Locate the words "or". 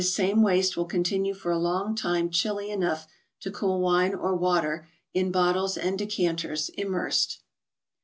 4.15-4.35